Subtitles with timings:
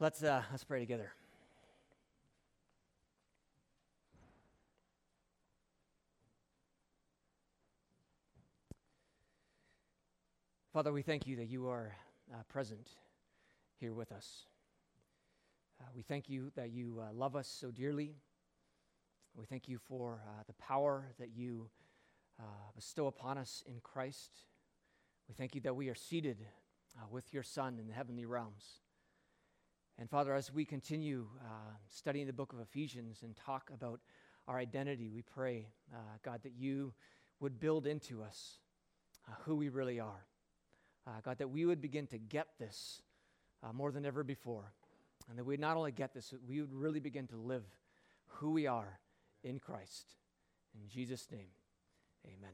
[0.00, 1.12] Let's, uh, let's pray together.
[10.72, 11.94] Father, we thank you that you are
[12.32, 12.90] uh, present
[13.78, 14.46] here with us.
[15.80, 18.16] Uh, we thank you that you uh, love us so dearly.
[19.36, 21.70] We thank you for uh, the power that you
[22.40, 22.42] uh,
[22.74, 24.32] bestow upon us in Christ.
[25.28, 26.38] We thank you that we are seated
[26.98, 28.80] uh, with your Son in the heavenly realms.
[29.98, 34.00] And Father, as we continue uh, studying the book of Ephesians and talk about
[34.48, 36.92] our identity, we pray, uh, God, that you
[37.38, 38.58] would build into us
[39.28, 40.26] uh, who we really are.
[41.06, 43.02] Uh, God, that we would begin to get this
[43.62, 44.72] uh, more than ever before.
[45.28, 47.64] And that we not only get this, we would really begin to live
[48.26, 48.98] who we are
[49.44, 50.16] in Christ.
[50.74, 51.48] In Jesus' name,
[52.26, 52.50] amen.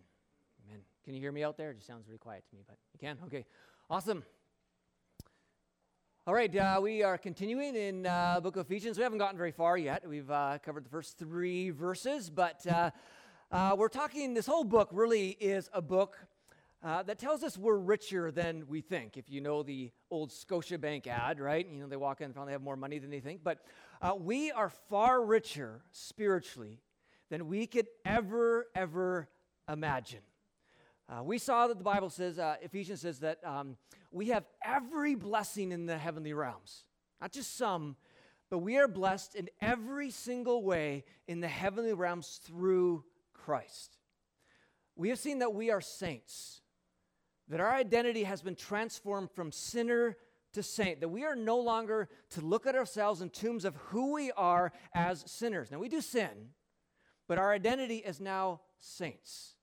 [0.67, 0.81] Amen.
[1.05, 1.71] Can you hear me out there?
[1.71, 3.17] It just sounds really quiet to me, but you can?
[3.27, 3.47] Okay.
[3.89, 4.23] Awesome.
[6.31, 8.97] All right, uh, we are continuing in uh, book of Ephesians.
[8.97, 10.09] We haven't gotten very far yet.
[10.09, 12.93] We've uh, covered the first three verses, but uh,
[13.51, 16.17] uh, we're talking, this whole book really is a book
[16.85, 19.17] uh, that tells us we're richer than we think.
[19.17, 21.67] If you know the old Scotiabank ad, right?
[21.69, 23.41] You know, they walk in and they have more money than they think.
[23.43, 23.65] But
[24.21, 26.79] we are far richer spiritually
[27.29, 29.29] than we could ever, ever
[29.69, 30.21] imagine.
[31.11, 33.77] Uh, we saw that the Bible says, uh, Ephesians says that um,
[34.13, 36.85] we have every blessing in the heavenly realms.
[37.21, 37.97] Not just some,
[38.49, 43.97] but we are blessed in every single way in the heavenly realms through Christ.
[44.95, 46.61] We have seen that we are saints,
[47.49, 50.17] that our identity has been transformed from sinner
[50.53, 54.13] to saint, that we are no longer to look at ourselves in terms of who
[54.13, 55.71] we are as sinners.
[55.73, 56.51] Now, we do sin,
[57.27, 59.55] but our identity is now saints.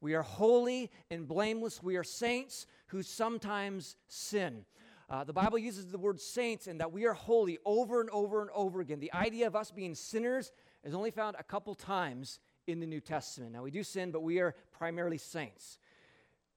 [0.00, 1.82] We are holy and blameless.
[1.82, 4.64] We are saints who sometimes sin.
[5.10, 8.42] Uh, the Bible uses the word saints and that we are holy over and over
[8.42, 9.00] and over again.
[9.00, 10.52] The idea of us being sinners
[10.84, 13.52] is only found a couple times in the New Testament.
[13.52, 15.78] Now, we do sin, but we are primarily saints.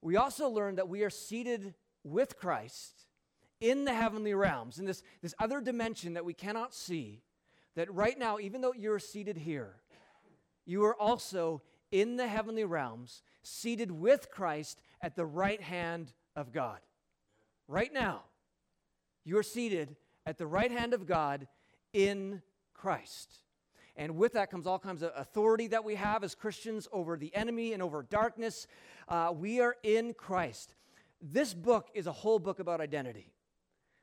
[0.02, 1.73] We also learn that we are seated
[2.03, 3.06] with Christ
[3.62, 7.22] in the heavenly realms, in this, this other dimension that we cannot see.
[7.75, 9.75] That right now, even though you're seated here,
[10.66, 16.52] you are also in the heavenly realms, seated with Christ at the right hand of
[16.52, 16.79] God.
[17.68, 18.24] Right now,
[19.24, 21.47] you are seated at the right hand of God
[21.94, 22.41] in
[22.74, 23.40] Christ.
[23.96, 27.34] And with that comes all kinds of authority that we have as Christians over the
[27.35, 28.68] enemy and over darkness.
[29.08, 30.73] Uh, we are in Christ.
[31.22, 33.31] This book is a whole book about identity.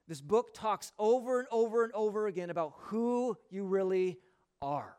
[0.06, 4.18] This book talks over and over and over again about who you really
[4.62, 4.96] are.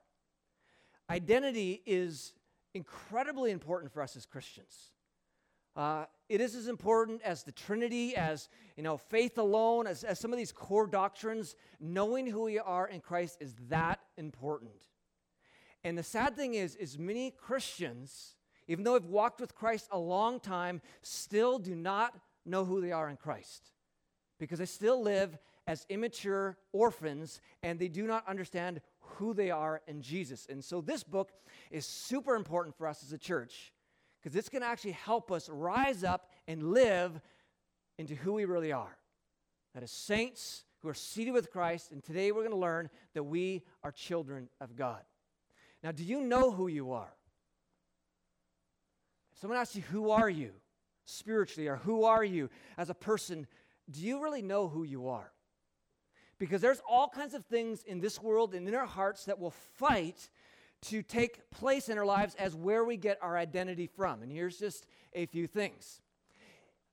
[1.10, 2.34] Identity is
[2.74, 4.92] incredibly important for us as Christians.
[5.76, 10.20] Uh, it is as important as the Trinity, as you know, faith alone, as, as
[10.20, 11.56] some of these core doctrines.
[11.80, 14.88] Knowing who we are in Christ is that important.
[15.84, 18.36] And the sad thing is, is many Christians,
[18.68, 22.14] even though they've walked with Christ a long time, still do not
[22.46, 23.72] know who they are in Christ
[24.40, 25.38] because they still live
[25.68, 28.82] as immature orphans and they do not understand
[29.18, 30.48] who they are in Jesus.
[30.50, 31.32] And so this book
[31.72, 33.74] is super important for us as a church
[34.22, 37.20] because it's going to actually help us rise up and live
[37.98, 38.98] into who we really are.
[39.74, 41.92] That is, saints who are seated with Christ.
[41.92, 45.02] And today we're going to learn that we are children of God.
[45.84, 47.14] Now, do you know who you are?
[49.34, 50.52] If someone asks you, Who are you
[51.06, 53.48] spiritually, or who are you as a person,
[53.90, 55.32] do you really know who you are?
[56.40, 59.52] Because there's all kinds of things in this world and in our hearts that will
[59.52, 60.30] fight
[60.84, 64.24] to take place in our lives as where we get our identity from.
[64.24, 66.02] And here's just a few things.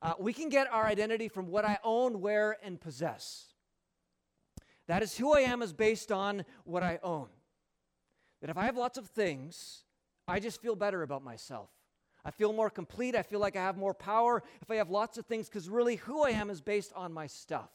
[0.02, 3.46] Uh, we can get our identity from what I own, wear, and possess.
[4.88, 7.28] That is who I am is based on what I own.
[8.40, 9.84] That if I have lots of things,
[10.28, 11.70] I just feel better about myself.
[12.24, 13.14] I feel more complete.
[13.14, 15.96] I feel like I have more power if I have lots of things because really
[15.96, 17.70] who I am is based on my stuff.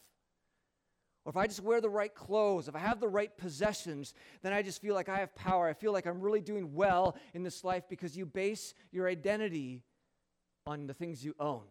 [1.24, 4.54] Or if I just wear the right clothes, if I have the right possessions, then
[4.54, 5.68] I just feel like I have power.
[5.68, 9.84] I feel like I'm really doing well in this life because you base your identity
[10.66, 11.62] on the things you own.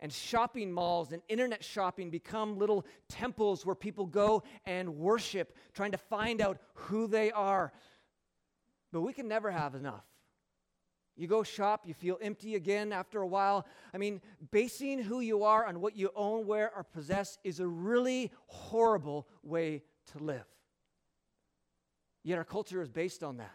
[0.00, 5.92] And shopping malls and internet shopping become little temples where people go and worship, trying
[5.92, 7.72] to find out who they are.
[8.92, 10.04] But we can never have enough.
[11.20, 13.66] You go shop, you feel empty again after a while.
[13.92, 17.66] I mean, basing who you are on what you own, wear, or possess is a
[17.66, 19.82] really horrible way
[20.12, 20.46] to live.
[22.24, 23.54] Yet our culture is based on that.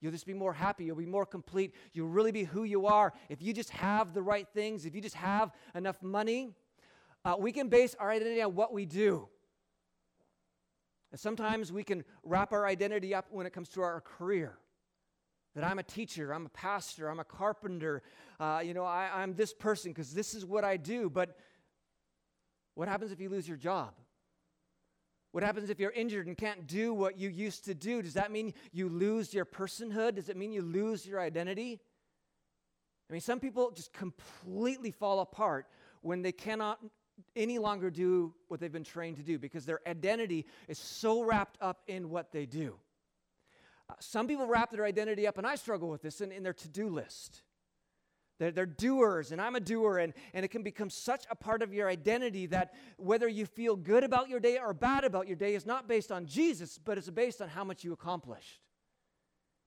[0.00, 0.84] You'll just be more happy.
[0.84, 1.74] You'll be more complete.
[1.92, 3.12] You'll really be who you are.
[3.28, 6.54] If you just have the right things, if you just have enough money,
[7.24, 9.28] uh, we can base our identity on what we do.
[11.16, 14.56] Sometimes we can wrap our identity up when it comes to our career.
[15.56, 18.02] That I'm a teacher, I'm a pastor, I'm a carpenter,
[18.38, 21.08] uh, you know, I, I'm this person because this is what I do.
[21.08, 21.36] But
[22.74, 23.94] what happens if you lose your job?
[25.32, 28.02] What happens if you're injured and can't do what you used to do?
[28.02, 30.16] Does that mean you lose your personhood?
[30.16, 31.80] Does it mean you lose your identity?
[33.08, 35.66] I mean, some people just completely fall apart
[36.02, 36.80] when they cannot
[37.34, 41.56] any longer do what they've been trained to do because their identity is so wrapped
[41.62, 42.76] up in what they do.
[44.00, 46.68] Some people wrap their identity up, and I struggle with this, in, in their to
[46.68, 47.42] do list.
[48.38, 51.62] They're, they're, doers, and I'm a doer, and, and it can become such a part
[51.62, 55.36] of your identity that whether you feel good about your day or bad about your
[55.36, 58.60] day is not based on Jesus, but it's based on how much you accomplished.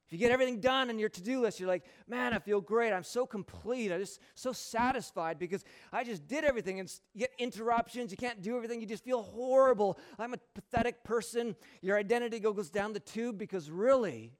[0.10, 2.62] If you get everything done on your to do list, you're like, man, I feel
[2.62, 2.92] great.
[2.92, 3.92] I'm so complete.
[3.92, 5.64] I'm just so satisfied because
[5.94, 6.80] I just did everything.
[6.80, 8.10] And you get interruptions.
[8.10, 8.82] You can't do everything.
[8.82, 10.00] You just feel horrible.
[10.18, 11.56] I'm a pathetic person.
[11.84, 14.34] Your identity goes down the tube because really,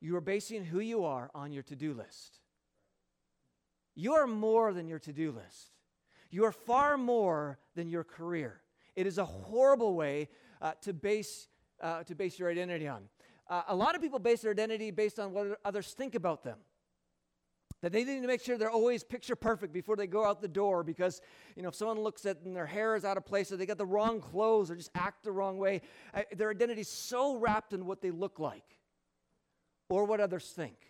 [0.00, 2.38] you are basing who you are on your to do list.
[3.94, 5.72] You are more than your to do list,
[6.30, 8.62] you are far more than your career.
[8.96, 10.30] It is a horrible way
[10.62, 11.48] uh, to, base,
[11.82, 13.02] uh, to base your identity on.
[13.50, 16.58] Uh, a lot of people base their identity based on what others think about them.
[17.82, 20.48] That they need to make sure they're always picture perfect before they go out the
[20.48, 21.20] door because,
[21.56, 23.66] you know, if someone looks at and their hair is out of place or they
[23.66, 25.80] got the wrong clothes or just act the wrong way,
[26.36, 28.78] their identity is so wrapped in what they look like
[29.88, 30.89] or what others think.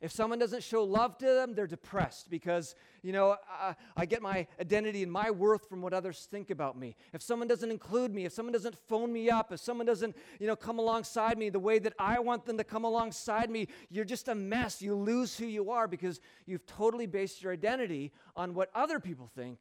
[0.00, 4.22] If someone doesn't show love to them, they're depressed because, you know, I, I, get
[4.22, 6.96] my identity and my worth from what others think about me.
[7.12, 10.46] If someone doesn't include me, if someone doesn't phone me up, if someone doesn't, you
[10.46, 14.06] know, come alongside me the way that I want them to come alongside me, you're
[14.06, 14.80] just a mess.
[14.80, 19.30] You lose who you are because you've totally based your identity on what other people
[19.34, 19.58] think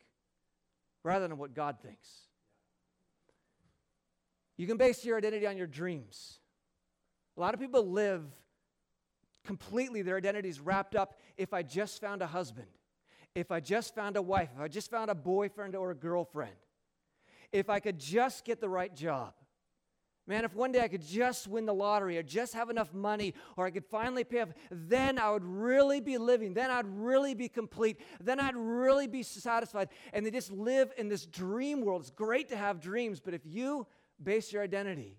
[1.03, 2.07] rather than what God thinks.
[4.55, 6.39] You can base your identity on your dreams.
[7.35, 8.23] A lot of people live
[9.49, 12.67] completely their identity is wrapped up if I just found a husband,
[13.33, 16.53] if I just found a wife, if I just found a boyfriend or a girlfriend,
[17.51, 19.33] if I could just get the right job.
[20.27, 23.33] Man, if one day I could just win the lottery or just have enough money
[23.57, 26.53] or I could finally pay off, then I would really be living.
[26.53, 27.99] Then I'd really be complete.
[28.21, 29.89] Then I'd really be satisfied.
[30.13, 32.01] And they just live in this dream world.
[32.01, 33.87] It's great to have dreams, but if you
[34.21, 35.17] base your identity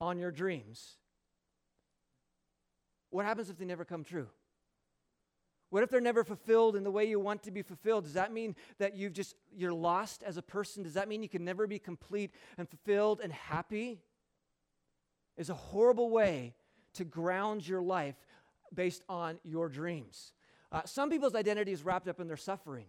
[0.00, 0.97] on your dreams,
[3.10, 4.28] what happens if they never come true?
[5.70, 8.04] What if they're never fulfilled in the way you want to be fulfilled?
[8.04, 10.82] Does that mean that you've just you're lost as a person?
[10.82, 14.00] Does that mean you can never be complete and fulfilled and happy?
[15.36, 16.54] Is a horrible way
[16.94, 18.16] to ground your life
[18.74, 20.32] based on your dreams.
[20.72, 22.86] Uh, some people's identity is wrapped up in their suffering.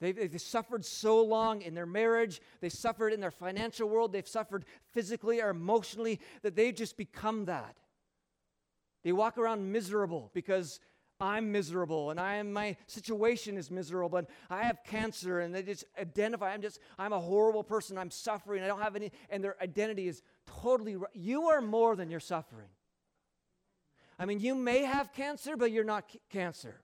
[0.00, 4.28] They've, they've, suffered so long in their marriage, they suffered in their financial world, they've
[4.28, 7.76] suffered physically or emotionally that they've just become that.
[9.06, 10.80] They walk around miserable because
[11.20, 15.62] I'm miserable and I am, my situation is miserable and I have cancer and they
[15.62, 19.44] just identify I'm just I'm a horrible person I'm suffering I don't have any and
[19.44, 20.22] their identity is
[20.60, 22.66] totally you are more than your suffering.
[24.18, 26.80] I mean you may have cancer but you're not c- cancer.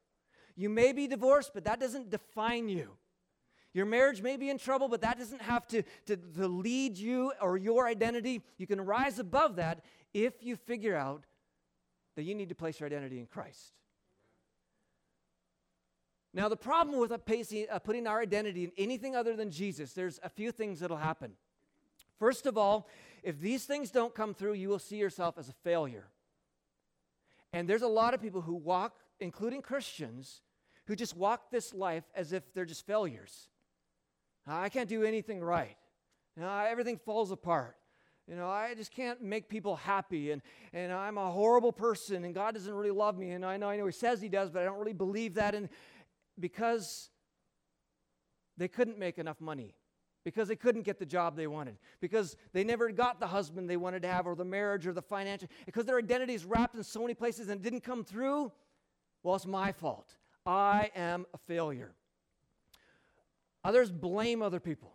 [0.54, 2.90] You may be divorced but that doesn't define you.
[3.74, 7.32] Your marriage may be in trouble, but that doesn't have to, to, to lead you
[7.40, 8.42] or your identity.
[8.58, 9.82] You can rise above that
[10.14, 11.24] if you figure out
[12.16, 13.72] that you need to place your identity in Christ.
[16.34, 20.30] Now, the problem with uh, putting our identity in anything other than Jesus, there's a
[20.30, 21.32] few things that'll happen.
[22.18, 22.88] First of all,
[23.22, 26.08] if these things don't come through, you will see yourself as a failure.
[27.52, 30.40] And there's a lot of people who walk, including Christians,
[30.86, 33.48] who just walk this life as if they're just failures.
[34.46, 35.76] I can't do anything right.
[36.40, 37.76] everything falls apart.
[38.28, 42.34] You know, I just can't make people happy, and, and I'm a horrible person, and
[42.34, 43.32] God doesn't really love me.
[43.32, 45.54] And I know, I know He says He does, but I don't really believe that.
[45.54, 45.68] And
[46.38, 47.10] because
[48.56, 49.74] they couldn't make enough money,
[50.24, 53.76] because they couldn't get the job they wanted, because they never got the husband they
[53.76, 56.84] wanted to have, or the marriage, or the financial, because their identity is wrapped in
[56.84, 58.52] so many places and didn't come through,
[59.24, 60.14] well, it's my fault.
[60.46, 61.94] I am a failure.
[63.64, 64.94] Others blame other people.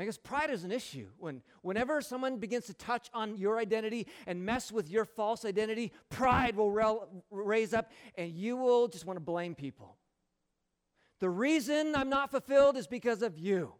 [0.00, 1.08] I guess pride is an issue.
[1.18, 5.92] When, whenever someone begins to touch on your identity and mess with your false identity,
[6.08, 9.96] pride will rel- raise up and you will just want to blame people.
[11.18, 13.74] The reason I'm not fulfilled is because of you.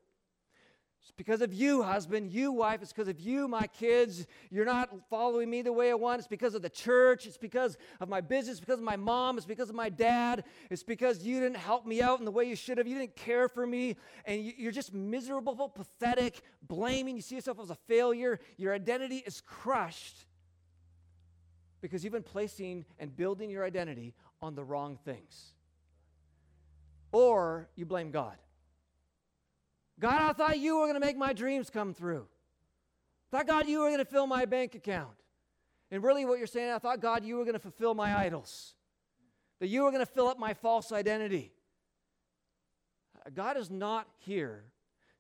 [1.03, 2.83] It's because of you, husband, you, wife.
[2.83, 4.27] It's because of you, my kids.
[4.51, 6.19] You're not following me the way I want.
[6.19, 7.27] It's because of the church.
[7.27, 8.59] It's because of my business.
[8.59, 9.39] It's because of my mom.
[9.39, 10.45] It's because of my dad.
[10.69, 12.87] It's because you didn't help me out in the way you should have.
[12.87, 13.97] You didn't care for me.
[14.27, 17.17] And you're just miserable, pathetic, blaming.
[17.17, 18.39] You see yourself as a failure.
[18.59, 20.27] Your identity is crushed
[21.81, 25.55] because you've been placing and building your identity on the wrong things.
[27.13, 28.37] Or you blame God.
[30.01, 32.27] God, I thought you were going to make my dreams come through.
[33.31, 35.13] I thought, God, you were going to fill my bank account.
[35.91, 38.75] And really, what you're saying, I thought, God, you were going to fulfill my idols,
[39.61, 41.53] that you were going to fill up my false identity.
[43.35, 44.65] God is not here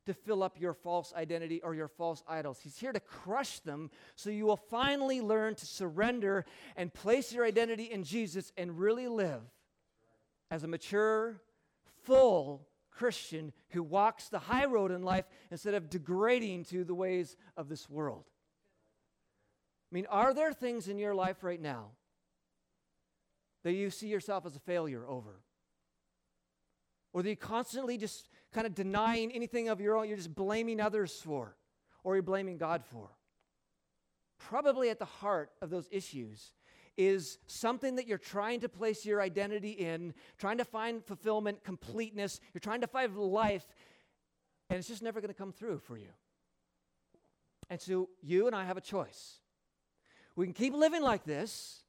[0.06, 2.58] to fill up your false identity or your false idols.
[2.62, 6.46] He's here to crush them so you will finally learn to surrender
[6.76, 9.42] and place your identity in Jesus and really live
[10.50, 11.42] as a mature,
[12.02, 12.66] full,
[13.00, 17.66] Christian who walks the high road in life instead of degrading to the ways of
[17.66, 18.24] this world.
[19.90, 21.92] I mean, are there things in your life right now
[23.64, 25.40] that you see yourself as a failure over?
[27.14, 30.78] Or that you constantly just kind of denying anything of your own, you're just blaming
[30.78, 31.56] others for,
[32.04, 33.08] or you're blaming God for?
[34.38, 36.52] Probably at the heart of those issues
[37.00, 42.40] is something that you're trying to place your identity in, trying to find fulfillment, completeness,
[42.52, 43.66] you're trying to find life,
[44.68, 46.10] and it's just never going to come through for you.
[47.70, 49.38] And so you and I have a choice.
[50.36, 51.84] We can keep living like this,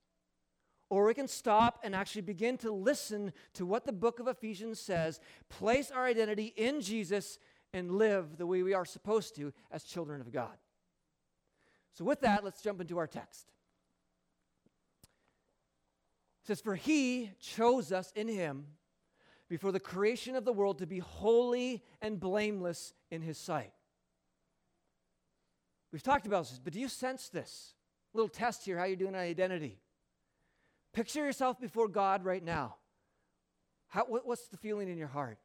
[0.89, 4.79] or we can stop and actually begin to listen to what the book of Ephesians
[4.79, 7.37] says, place our identity in Jesus,
[7.73, 10.55] and live the way we are supposed to as children of God.
[11.93, 13.51] So, with that, let's jump into our text.
[16.41, 18.65] It says, For he chose us in him
[19.49, 23.73] before the creation of the world to be holy and blameless in his sight.
[25.91, 27.73] We've talked about this, but do you sense this?
[28.13, 29.79] A little test here how you're doing on identity.
[30.93, 32.75] Picture yourself before God right now.
[33.87, 35.37] How, what, what's the feeling in your heart?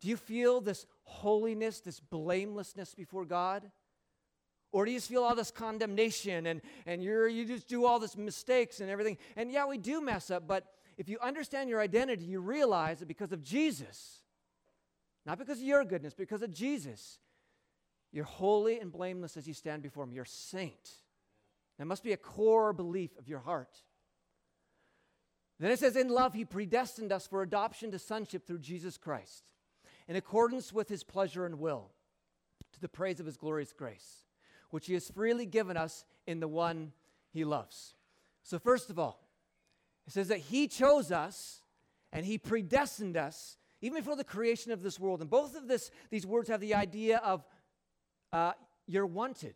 [0.00, 3.70] Do you feel this holiness, this blamelessness before God?
[4.74, 8.00] Or do you just feel all this condemnation and, and you're, you just do all
[8.00, 9.18] this mistakes and everything?
[9.36, 10.66] And yeah, we do mess up, but
[10.98, 14.22] if you understand your identity, you realize that because of Jesus,
[15.24, 17.20] not because of your goodness, because of Jesus,
[18.10, 20.12] you're holy and blameless as you stand before Him.
[20.12, 20.90] You're a saint.
[21.78, 23.78] That must be a core belief of your heart.
[25.60, 29.44] Then it says, In love, He predestined us for adoption to sonship through Jesus Christ,
[30.08, 31.92] in accordance with His pleasure and will,
[32.72, 34.23] to the praise of His glorious grace
[34.74, 36.90] which he has freely given us in the one
[37.32, 37.94] he loves.
[38.42, 39.20] So, first of all,
[40.04, 41.60] it says that he chose us
[42.12, 45.20] and he predestined us even before the creation of this world.
[45.20, 47.46] And both of this, these words have the idea of
[48.32, 48.54] uh,
[48.88, 49.54] you're wanted.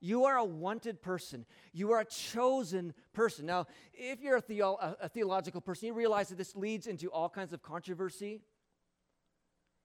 [0.00, 1.44] You are a wanted person.
[1.74, 3.44] You are a chosen person.
[3.44, 7.28] Now, if you're a, theo- a theological person, you realize that this leads into all
[7.28, 8.40] kinds of controversy.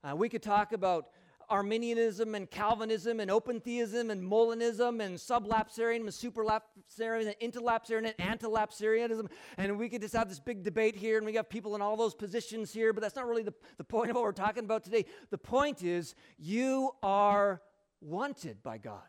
[0.01, 1.08] Uh, we could talk about
[1.51, 8.39] Arminianism and Calvinism and open theism and Molinism and sublapsarianism and supralapsarianism and interlapsarianism and
[8.39, 9.29] antilapsarianism.
[9.58, 11.98] And we could just have this big debate here and we have people in all
[11.98, 14.84] those positions here, but that's not really the, the point of what we're talking about
[14.84, 15.05] today.
[15.29, 17.62] The point is, you are
[18.00, 19.01] wanted by God,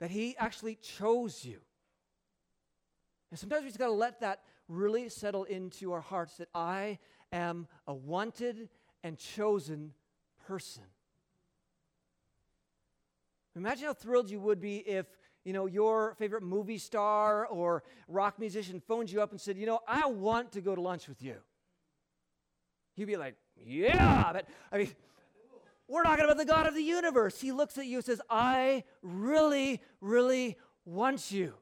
[0.00, 1.60] that He actually chose you.
[3.30, 6.98] And sometimes we just got to let that really settle into our hearts that I
[7.32, 8.68] am a wanted
[9.02, 9.92] and chosen
[10.46, 10.84] person.
[13.54, 15.06] Imagine how thrilled you would be if,
[15.44, 19.66] you know, your favorite movie star or rock musician phoned you up and said, you
[19.66, 21.36] know, I want to go to lunch with you.
[22.96, 24.90] You'd be like, yeah, but I mean,
[25.88, 27.40] we're talking about the God of the universe.
[27.40, 31.54] He looks at you and says, I really, really want you.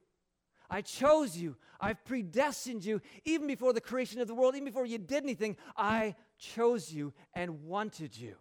[0.69, 1.57] I chose you.
[1.81, 3.01] I've predestined you.
[3.25, 7.13] Even before the creation of the world, even before you did anything, I chose you
[7.35, 8.37] and wanted you.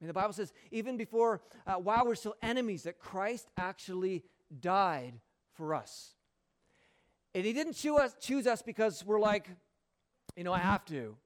[0.00, 4.24] I mean, the Bible says, even before, uh, while we're still enemies, that Christ actually
[4.60, 5.12] died
[5.52, 6.14] for us.
[7.34, 9.48] And he didn't choose us, choose us because we're like,
[10.36, 11.16] you know, I have to.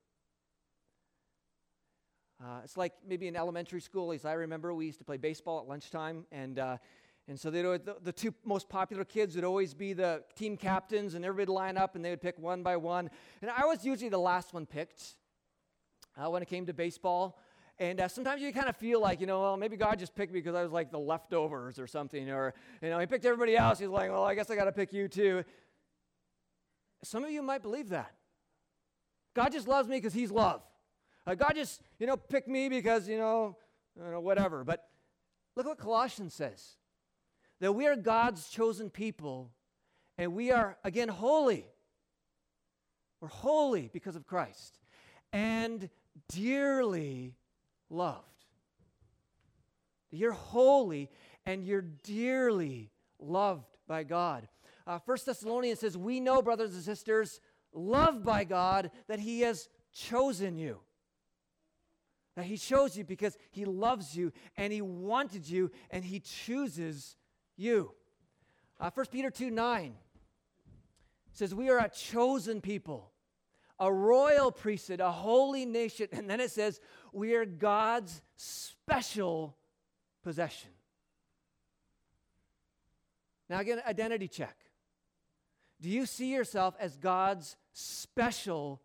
[2.42, 5.60] Uh, it's like maybe in elementary school, least I remember, we used to play baseball
[5.60, 6.76] at lunchtime, and uh,
[7.26, 11.24] and so the, the two most popular kids would always be the team captains, and
[11.24, 13.08] everybody would line up, and they would pick one by one.
[13.40, 15.14] And I was usually the last one picked
[16.18, 17.38] uh, when it came to baseball.
[17.78, 20.32] And uh, sometimes you kind of feel like, you know, well, maybe God just picked
[20.32, 22.30] me because I was like the leftovers or something.
[22.30, 23.80] Or, you know, he picked everybody else.
[23.80, 25.44] He's like, well, I guess I got to pick you too.
[27.02, 28.14] Some of you might believe that.
[29.34, 30.62] God just loves me because he's love.
[31.26, 33.56] Uh, God just, you know, picked me because, you know,
[33.96, 34.62] you know, whatever.
[34.62, 34.86] But
[35.56, 36.76] look what Colossians says
[37.60, 39.50] that we are God's chosen people
[40.16, 41.66] and we are, again, holy.
[43.20, 44.78] We're holy because of Christ
[45.32, 45.88] and
[46.28, 47.34] dearly
[47.96, 48.28] loved.
[50.10, 51.10] You're holy
[51.46, 54.48] and you're dearly loved by God.
[54.86, 57.40] Uh, 1 Thessalonians says, We know, brothers and sisters,
[57.72, 60.78] loved by God, that He has chosen you.
[62.36, 67.16] That He chose you because He loves you and He wanted you and He chooses
[67.56, 67.92] you.
[68.78, 69.94] Uh, 1 Peter 2 9
[71.32, 73.10] says, We are a chosen people,
[73.78, 76.08] a royal priesthood, a holy nation.
[76.12, 76.80] And then it says,
[77.12, 79.56] We are God's special
[80.22, 80.70] possession.
[83.48, 84.56] Now, again, identity check.
[85.80, 88.80] Do you see yourself as God's special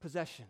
[0.00, 0.44] possession?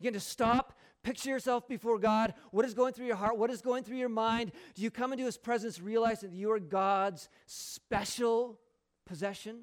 [0.00, 2.34] Again, to stop, picture yourself before God.
[2.52, 3.36] What is going through your heart?
[3.36, 4.52] What is going through your mind?
[4.74, 8.60] Do you come into His presence realizing that you are God's special
[9.04, 9.62] possession?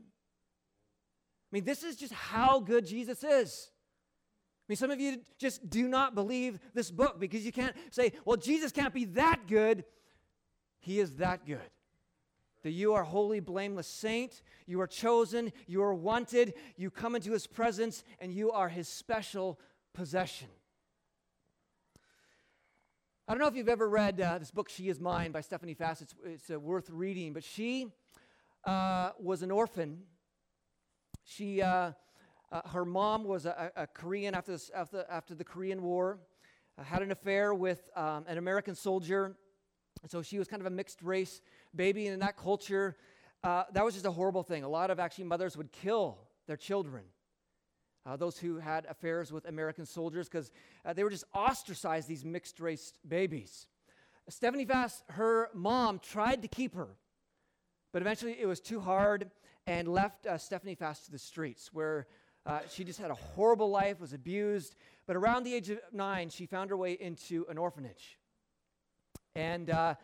[1.52, 3.70] I mean, this is just how good Jesus is.
[3.72, 8.14] I mean, some of you just do not believe this book because you can't say,
[8.26, 9.86] well, Jesus can't be that good.
[10.80, 11.62] He is that good
[12.66, 14.42] that you are holy, blameless saint.
[14.66, 15.54] You are chosen.
[15.68, 16.56] You are wanted.
[16.78, 19.60] You come into his presence, and you are his special
[19.94, 20.48] possession.
[23.28, 25.76] I don't know if you've ever read uh, this book, She Is Mine, by Stephanie
[25.76, 26.02] Fast.
[26.02, 27.34] It's, it's uh, worth reading.
[27.34, 27.86] But she
[28.64, 30.00] uh, was an orphan.
[31.28, 31.92] She, uh,
[32.52, 36.20] uh, her mom was a, a Korean after, after, after, the Korean War,
[36.78, 39.36] uh, had an affair with um, an American soldier.
[40.08, 41.42] So she was kind of a mixed race
[41.76, 42.96] baby, and in that culture,
[43.44, 44.64] uh, that was just a horrible thing.
[44.64, 47.04] A lot of actually mothers would kill their children.
[48.06, 50.52] Uh, those who had affairs with American soldiers, because
[50.86, 53.66] uh, they were just ostracized, these mixed race babies.
[54.30, 56.90] Stephanie Fast, her mom tried to keep her,
[57.92, 59.32] but eventually it was too hard
[59.68, 62.08] and left uh, Stephanie Fast to the streets, where
[62.46, 64.76] uh, she just had a horrible life, was abused.
[65.08, 68.18] But around the age of nine, she found her way into an orphanage.
[69.36, 69.96] And uh,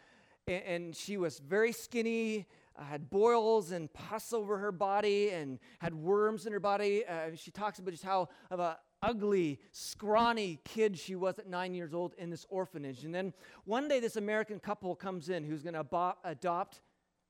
[0.48, 5.60] and, and she was very skinny, uh, had boils and pus over her body, and
[5.80, 7.06] had worms in her body.
[7.06, 11.74] Uh, she talks about just how of a ugly, scrawny kid she was at nine
[11.74, 13.04] years old in this orphanage.
[13.04, 13.34] And then
[13.66, 16.82] one day, this American couple comes in who's going to abo- adopt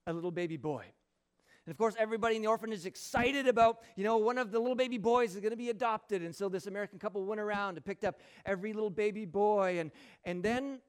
[0.07, 0.85] a little baby boy.
[1.65, 4.59] And of course, everybody in the orphanage is excited about, you know, one of the
[4.59, 6.23] little baby boys is going to be adopted.
[6.23, 9.79] And so this American couple went around and picked up every little baby boy.
[9.79, 9.91] And,
[10.23, 10.79] and then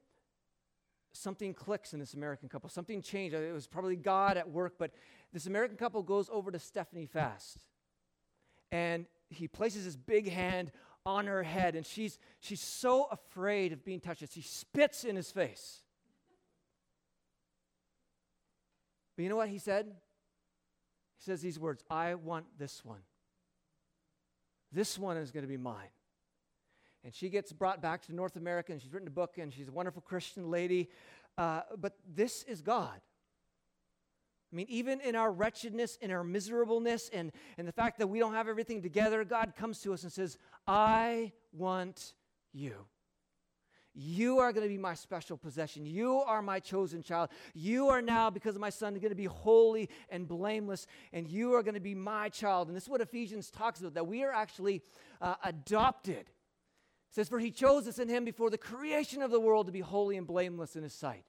[1.13, 2.69] something clicks in this American couple.
[2.69, 3.35] Something changed.
[3.35, 4.91] It was probably God at work, but
[5.31, 7.59] this American couple goes over to Stephanie Fast.
[8.71, 10.71] And he places his big hand
[11.05, 15.31] on her head, and she's, she's so afraid of being touched she spits in his
[15.31, 15.81] face.
[19.15, 19.91] But you know what he said?
[21.23, 22.99] Says these words I want this one.
[24.71, 25.89] This one is going to be mine.
[27.03, 29.67] And she gets brought back to North America, and she's written a book, and she's
[29.67, 30.89] a wonderful Christian lady.
[31.37, 32.99] Uh, but this is God.
[34.51, 38.19] I mean, even in our wretchedness, in our miserableness, and, and the fact that we
[38.19, 42.13] don't have everything together, God comes to us and says, I want
[42.53, 42.75] you.
[43.93, 45.85] You are going to be my special possession.
[45.85, 47.29] You are my chosen child.
[47.53, 51.53] You are now, because of my son, going to be holy and blameless, and you
[51.53, 52.67] are going to be my child.
[52.67, 54.81] And this is what Ephesians talks about that we are actually
[55.21, 56.29] uh, adopted
[57.13, 59.71] it says, For he chose us in him before the creation of the world to
[59.71, 61.25] be holy and blameless in his sight.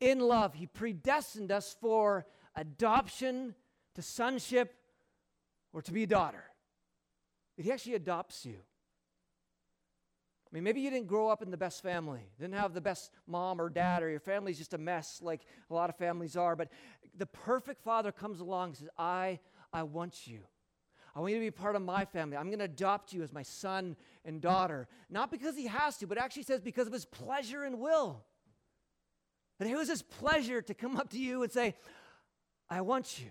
[0.00, 3.54] In love, he predestined us for adoption
[3.94, 4.74] to sonship
[5.72, 6.42] or to be a daughter.
[7.56, 8.56] He actually adopts you.
[10.50, 13.12] I mean, maybe you didn't grow up in the best family, didn't have the best
[13.28, 16.56] mom or dad, or your family's just a mess like a lot of families are.
[16.56, 16.70] But
[17.16, 19.38] the perfect father comes along and says, I,
[19.72, 20.40] I want you.
[21.14, 22.36] I want you to be part of my family.
[22.36, 24.88] I'm going to adopt you as my son and daughter.
[25.08, 28.24] Not because he has to, but actually says because of his pleasure and will.
[29.58, 31.76] That it was his pleasure to come up to you and say,
[32.68, 33.30] I want you.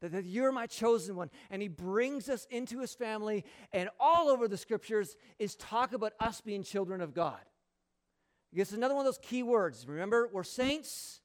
[0.00, 1.30] That, that you're my chosen one.
[1.50, 3.44] And he brings us into his family.
[3.72, 7.40] And all over the scriptures is talk about us being children of God.
[8.52, 9.86] It's another one of those key words.
[9.86, 11.20] Remember, we're saints,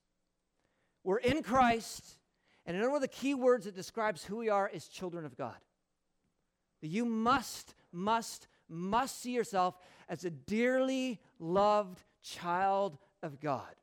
[1.02, 2.18] we're in Christ,
[2.66, 5.36] and another one of the key words that describes who we are is children of
[5.36, 5.56] God.
[6.80, 13.74] You must, must, must see yourself as a dearly loved child of God.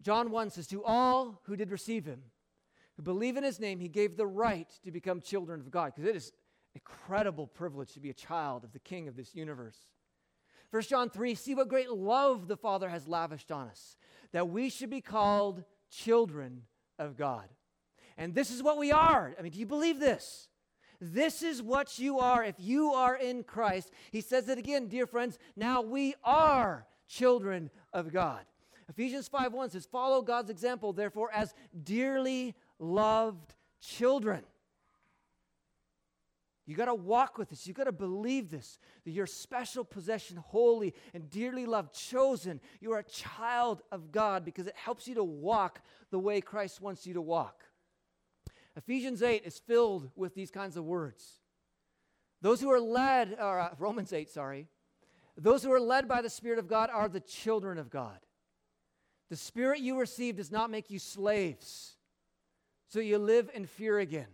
[0.00, 2.22] John 1 says, To all who did receive him,
[2.96, 5.92] who believe in his name, he gave the right to become children of God.
[5.94, 6.32] Because it is
[6.74, 9.78] incredible privilege to be a child of the king of this universe.
[10.70, 13.96] 1 John 3 See what great love the Father has lavished on us,
[14.32, 16.62] that we should be called children
[16.98, 17.48] of God.
[18.18, 19.34] And this is what we are.
[19.38, 20.48] I mean, do you believe this?
[21.00, 23.90] This is what you are if you are in Christ.
[24.10, 25.38] He says it again, dear friends.
[25.54, 28.40] Now we are children of God.
[28.88, 31.54] Ephesians 5 1 says, Follow God's example, therefore, as
[31.84, 34.42] dearly loved children.
[36.66, 37.66] You got to walk with this.
[37.66, 42.60] You got to believe this that you're special possession, holy and dearly loved, chosen.
[42.80, 46.80] You are a child of God because it helps you to walk the way Christ
[46.80, 47.64] wants you to walk.
[48.76, 51.40] Ephesians 8 is filled with these kinds of words.
[52.42, 54.66] Those who are led, or uh, Romans 8, sorry,
[55.36, 58.18] those who are led by the Spirit of God are the children of God.
[59.30, 61.96] The Spirit you receive does not make you slaves,
[62.88, 64.28] so you live in fear again.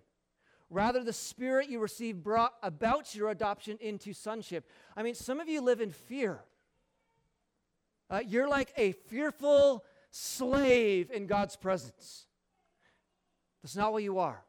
[0.70, 4.66] Rather, the Spirit you receive brought about your adoption into sonship.
[4.96, 6.40] I mean, some of you live in fear.
[8.08, 12.26] Uh, you're like a fearful slave in God's presence.
[13.62, 14.42] That's not what you are.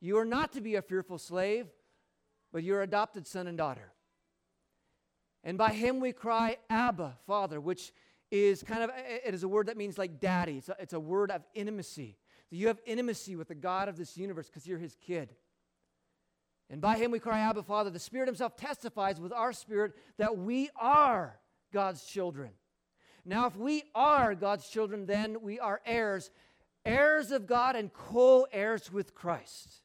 [0.00, 1.66] You are not to be a fearful slave,
[2.52, 3.92] but you're adopted son and daughter.
[5.44, 7.92] And by him we cry, Abba, Father, which
[8.30, 10.58] is kind of, it is a word that means like daddy.
[10.58, 12.16] It's a, it's a word of intimacy.
[12.52, 15.30] So you have intimacy with the God of this universe because you're his kid.
[16.68, 17.88] And by him we cry, Abba, Father.
[17.88, 21.38] The Spirit himself testifies with our spirit that we are
[21.72, 22.50] God's children.
[23.24, 26.30] Now, if we are God's children, then we are heirs,
[26.84, 29.80] heirs of God and co heirs with Christ.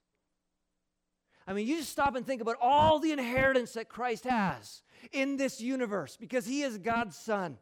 [1.47, 4.81] I mean, you just stop and think about all the inheritance that Christ has
[5.13, 7.59] in this universe because he is God's son.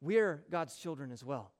[0.00, 1.52] We're God's children as well.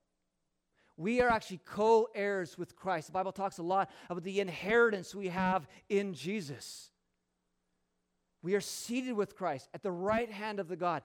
[0.97, 3.07] We are actually co heirs with Christ.
[3.07, 6.89] The Bible talks a lot about the inheritance we have in Jesus.
[8.41, 11.03] We are seated with Christ at the right hand of the God.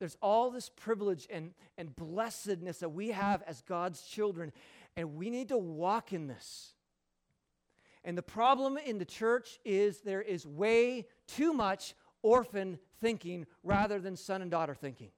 [0.00, 4.50] There's all this privilege and, and blessedness that we have as God's children,
[4.96, 6.72] and we need to walk in this.
[8.02, 14.00] And the problem in the church is there is way too much orphan thinking rather
[14.00, 15.10] than son and daughter thinking.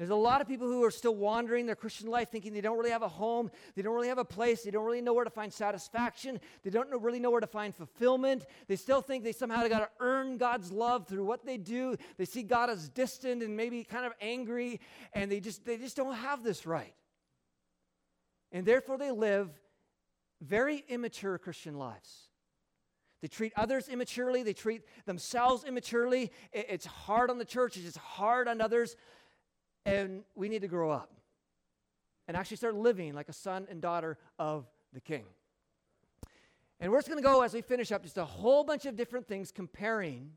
[0.00, 2.78] There's a lot of people who are still wandering their Christian life thinking they don't
[2.78, 5.24] really have a home, they don't really have a place, they don't really know where
[5.24, 8.46] to find satisfaction, they don't really know where to find fulfillment.
[8.66, 11.96] They still think they somehow got to earn God's love through what they do.
[12.16, 14.80] They see God as distant and maybe kind of angry,
[15.12, 16.94] and they just they just don't have this right.
[18.52, 19.50] And therefore they live
[20.40, 22.30] very immature Christian lives.
[23.20, 24.42] They treat others immaturely.
[24.44, 26.32] They treat themselves immaturely.
[26.54, 27.76] It's hard on the church.
[27.76, 28.96] It's hard on others.
[29.86, 31.10] And we need to grow up
[32.28, 35.24] and actually start living like a son and daughter of the king.
[36.78, 38.96] And we're just going to go as we finish up just a whole bunch of
[38.96, 40.32] different things comparing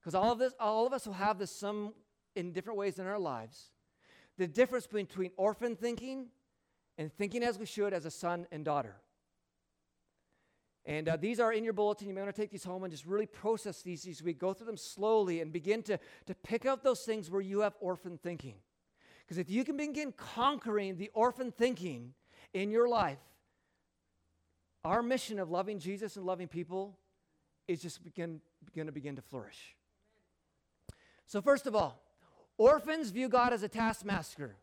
[0.00, 1.94] because all of this all of us will have this some
[2.36, 3.70] in different ways in our lives.
[4.36, 6.26] The difference between orphan thinking
[6.98, 8.96] and thinking as we should as a son and daughter.
[10.86, 12.08] And uh, these are in your bulletin.
[12.08, 14.66] You may want to take these home and just really process these we go through
[14.66, 18.56] them slowly and begin to, to pick out those things where you have orphan thinking.
[19.24, 22.12] Because if you can begin conquering the orphan thinking
[22.52, 23.18] in your life,
[24.84, 26.98] our mission of loving Jesus and loving people
[27.66, 28.42] is just begin,
[28.74, 29.74] going to begin to flourish.
[31.26, 32.02] So, first of all,
[32.58, 34.56] orphans view God as a taskmaster.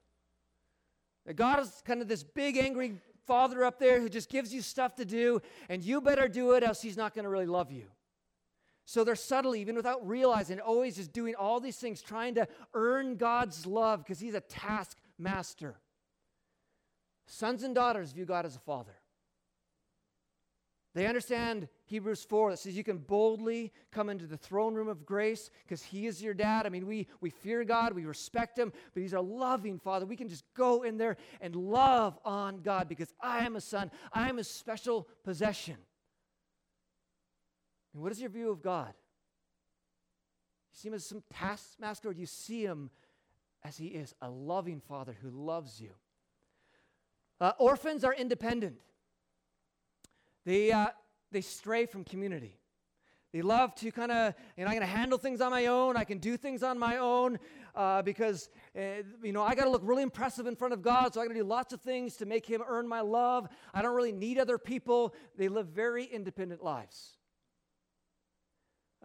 [1.36, 4.96] God is kind of this big, angry father up there who just gives you stuff
[4.96, 7.86] to do, and you better do it, else he's not going to really love you.
[8.86, 13.16] So they're subtly, even without realizing, always just doing all these things, trying to earn
[13.16, 15.80] God's love because he's a taskmaster.
[17.28, 19.01] Sons and daughters view God as a father.
[20.94, 25.06] They understand Hebrews 4 that says you can boldly come into the throne room of
[25.06, 26.66] grace because He is your dad.
[26.66, 30.06] I mean, we, we fear God, we respect Him, but He's our loving Father.
[30.06, 33.90] We can just go in there and love on God because I am a son,
[34.12, 35.78] I am a special possession.
[37.94, 38.94] And what is your view of God?
[40.74, 42.90] You see Him as some taskmaster, or do you see Him
[43.64, 45.92] as He is a loving Father who loves you?
[47.40, 48.76] Uh, orphans are independent.
[50.46, 50.88] They, uh,
[51.32, 52.58] they stray from community.
[53.34, 55.96] They love to kind of, you know, I'm going to handle things on my own.
[55.96, 57.40] I can do things on my own
[57.74, 61.14] uh, because, uh, you know, I got to look really impressive in front of God.
[61.14, 63.48] So I got to do lots of things to make Him earn my love.
[63.74, 65.16] I don't really need other people.
[65.38, 67.18] They live very independent lives.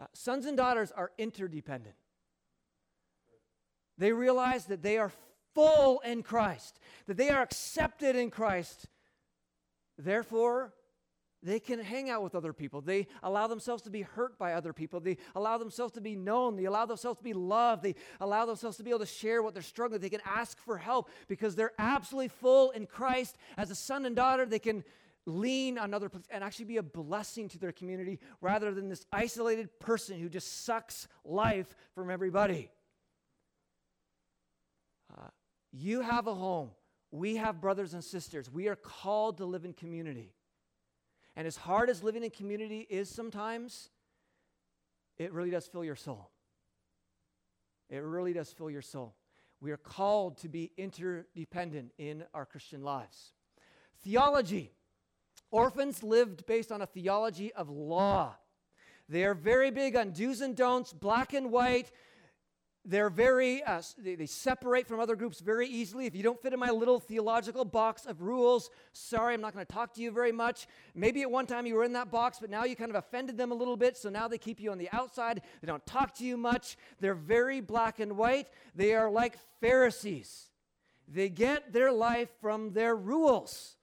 [0.00, 1.94] Uh, sons and daughters are interdependent.
[3.96, 5.12] They realize that they are
[5.54, 8.88] full in Christ, that they are accepted in Christ.
[9.96, 10.74] Therefore,
[11.42, 12.80] They can hang out with other people.
[12.80, 15.00] They allow themselves to be hurt by other people.
[15.00, 16.56] They allow themselves to be known.
[16.56, 17.82] They allow themselves to be loved.
[17.82, 20.00] They allow themselves to be able to share what they're struggling.
[20.00, 23.36] They can ask for help because they're absolutely full in Christ.
[23.56, 24.82] As a son and daughter, they can
[25.26, 29.78] lean on other and actually be a blessing to their community rather than this isolated
[29.78, 32.70] person who just sucks life from everybody.
[35.16, 35.28] Uh,
[35.72, 36.70] you have a home.
[37.10, 38.50] We have brothers and sisters.
[38.50, 40.32] We are called to live in community.
[41.36, 43.90] And as hard as living in community is sometimes,
[45.18, 46.30] it really does fill your soul.
[47.90, 49.14] It really does fill your soul.
[49.60, 53.32] We are called to be interdependent in our Christian lives.
[54.02, 54.72] Theology.
[55.50, 58.34] Orphans lived based on a theology of law.
[59.08, 61.92] They are very big on do's and don'ts, black and white,
[62.88, 66.06] they're very, uh, they, they, separate from other groups very easily.
[66.06, 69.66] If you don't fit in my little theological box of rules, sorry, I'm not going
[69.66, 70.68] to talk to you very much.
[70.94, 73.36] Maybe at one time you were in that box, but now you kind of offended
[73.36, 75.42] them a little bit, so now they keep you on the outside.
[75.60, 76.76] They don't talk to you much.
[77.00, 78.46] They're very black and white.
[78.76, 80.46] They are like Pharisees.
[81.08, 83.76] They get their life from their rules.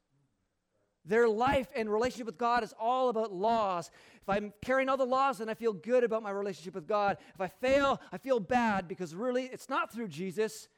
[1.05, 3.91] Their life and relationship with God is all about laws.
[4.23, 7.17] If I'm carrying all the laws, then I feel good about my relationship with God.
[7.35, 10.69] If I fail, I feel bad because really it's not through Jesus,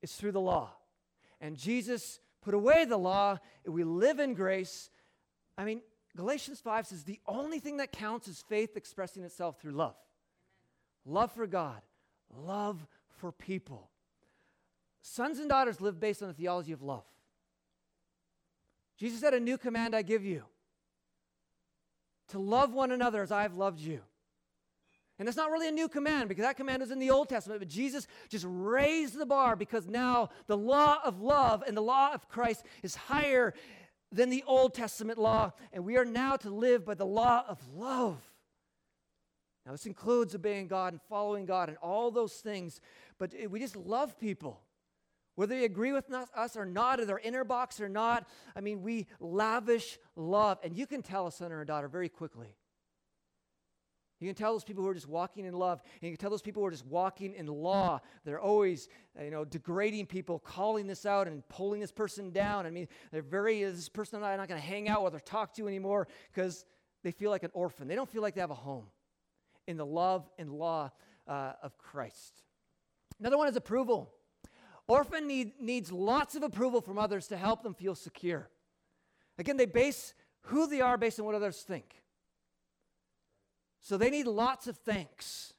[0.00, 0.70] it's through the law.
[1.38, 4.88] And Jesus put away the law, we live in grace.
[5.58, 5.82] I mean,
[6.16, 9.96] Galatians 5 says the only thing that counts is faith expressing itself through love.
[11.04, 11.82] Love for God,
[12.34, 12.86] love
[13.18, 13.90] for people.
[15.02, 17.04] Sons and daughters live based on the theology of love.
[18.96, 20.44] Jesus said, A new command I give you
[22.28, 24.00] to love one another as I've loved you.
[25.18, 27.60] And it's not really a new command because that command is in the Old Testament,
[27.60, 32.12] but Jesus just raised the bar because now the law of love and the law
[32.12, 33.52] of Christ is higher
[34.12, 37.58] than the Old Testament law, and we are now to live by the law of
[37.74, 38.22] love.
[39.66, 42.80] Now, this includes obeying God and following God and all those things,
[43.18, 44.60] but we just love people.
[45.38, 48.82] Whether they agree with us or not, or their inner box or not, I mean,
[48.82, 50.58] we lavish love.
[50.64, 52.56] And you can tell a son or a daughter very quickly.
[54.18, 56.30] You can tell those people who are just walking in love, and you can tell
[56.30, 58.00] those people who are just walking in law.
[58.24, 62.66] They're always, uh, you know, degrading people, calling this out and pulling this person down.
[62.66, 65.54] I mean, they're very, this person I'm not going to hang out with or talk
[65.54, 66.64] to anymore because
[67.04, 67.86] they feel like an orphan.
[67.86, 68.86] They don't feel like they have a home
[69.68, 70.90] in the love and law
[71.28, 72.42] uh, of Christ.
[73.20, 74.12] Another one is approval.
[74.88, 78.48] Orphan need, needs lots of approval from others to help them feel secure.
[79.38, 82.02] Again, they base who they are based on what others think.
[83.80, 85.52] So they need lots of thanks.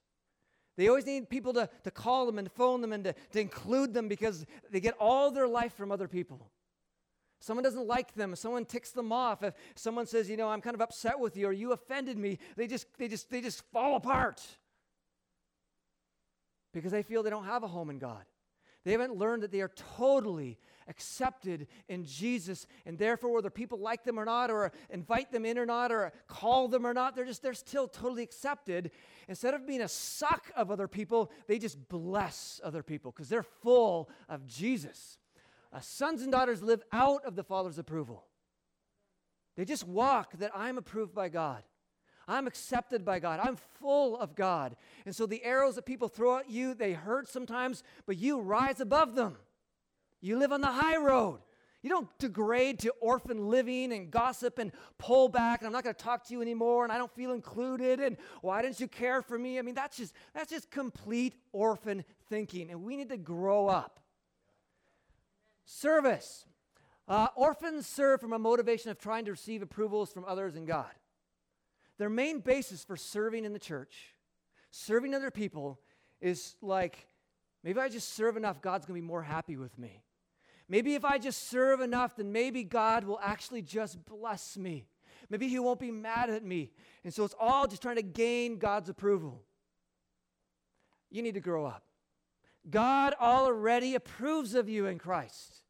[0.77, 3.93] They always need people to, to call them and phone them and to, to include
[3.93, 6.51] them because they get all their life from other people.
[7.41, 10.75] Someone doesn't like them, someone ticks them off, if someone says, you know, I'm kind
[10.75, 13.95] of upset with you or you offended me, they just they just they just fall
[13.95, 14.45] apart.
[16.73, 18.23] Because they feel they don't have a home in God.
[18.85, 24.03] They haven't learned that they are totally accepted in Jesus, and therefore, whether people like
[24.03, 27.25] them or not, or invite them in or not, or call them or not, they're
[27.25, 28.91] just they're still totally accepted.
[29.27, 33.43] Instead of being a suck of other people, they just bless other people because they're
[33.43, 35.19] full of Jesus.
[35.71, 38.25] Uh, sons and daughters live out of the Father's approval.
[39.55, 41.63] They just walk that I'm approved by God.
[42.29, 43.39] I'm accepted by God.
[43.41, 44.75] I'm full of God.
[45.05, 48.79] And so the arrows that people throw at you, they hurt sometimes, but you rise
[48.79, 49.37] above them.
[50.21, 51.39] You live on the high road.
[51.81, 55.95] You don't degrade to orphan living and gossip and pull back and I'm not going
[55.95, 59.21] to talk to you anymore and I don't feel included and why didn't you care
[59.21, 59.57] for me?
[59.57, 64.01] I mean that's just that's just complete orphan thinking and we need to grow up.
[65.63, 66.45] Service.
[67.07, 70.91] Uh, orphans serve from a motivation of trying to receive approvals from others and God.
[71.99, 74.15] Their main basis for serving in the church,
[74.71, 75.79] serving other people,
[76.21, 77.07] is like,
[77.63, 80.01] maybe I just serve enough, God's going to be more happy with me.
[80.69, 84.87] Maybe if I just serve enough, then maybe God will actually just bless me.
[85.29, 86.71] Maybe He won't be mad at me.
[87.03, 89.43] And so it's all just trying to gain God's approval.
[91.11, 91.83] You need to grow up.
[92.69, 95.63] God already approves of you in Christ.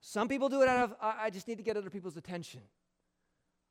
[0.00, 2.60] Some people do it out of, I just need to get other people's attention.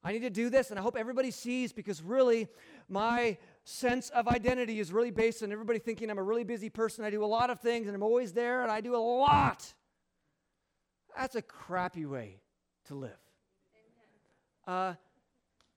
[0.06, 2.48] I need to do this, and I hope everybody sees because really
[2.88, 7.04] my sense of identity is really based on everybody thinking I'm a really busy person.
[7.04, 9.74] I do a lot of things, and I'm always there, and I do a lot.
[11.18, 12.40] That's a crappy way
[12.86, 13.18] to live.
[14.68, 14.94] Uh,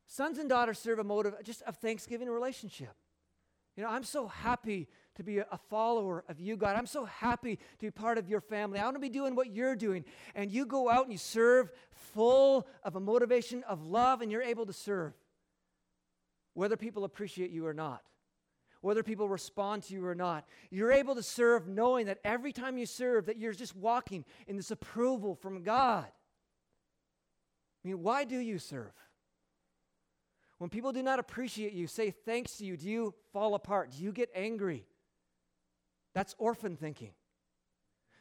[0.07, 2.95] sons and daughters serve a motive just of thanksgiving relationship.
[3.77, 4.89] You know, I'm so happy
[5.19, 6.77] to be a follower of you, God.
[6.77, 8.79] I'm so happy to be part of your family.
[8.79, 10.05] I want to be doing what you're doing.
[10.37, 14.43] And you go out and you serve full of a motivation of love, and you're
[14.43, 15.13] able to serve,
[16.55, 18.03] whether people appreciate you or not,
[18.81, 20.47] whether people respond to you or not.
[20.71, 24.57] You're able to serve knowing that every time you serve, that you're just walking in
[24.57, 26.07] this approval from God.
[27.85, 28.93] I mean, why do you serve?
[30.59, 33.91] When people do not appreciate you, say thanks to you, do you fall apart?
[33.97, 34.87] Do you get angry?
[36.15, 37.13] That's orphan thinking.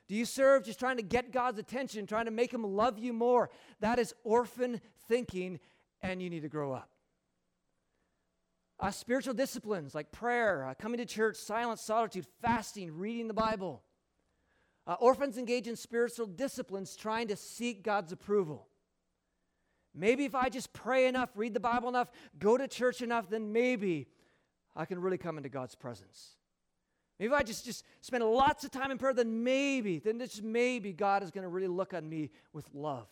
[0.08, 3.12] Do you serve just trying to get God's attention, trying to make Him love you
[3.12, 3.50] more?
[3.82, 5.60] That is orphan thinking,
[6.02, 6.90] and you need to grow up.
[8.80, 13.82] Uh, spiritual disciplines like prayer, uh, coming to church, silence, solitude, fasting, reading the Bible.
[14.86, 18.68] Uh, orphans engage in spiritual disciplines trying to seek God's approval.
[19.94, 23.52] Maybe if I just pray enough, read the Bible enough, go to church enough, then
[23.52, 24.08] maybe
[24.76, 26.38] I can really come into God's presence.
[27.20, 30.44] Maybe if I just, just spend lots of time in prayer, then maybe, then just
[30.44, 33.08] maybe God is going to really look on me with love.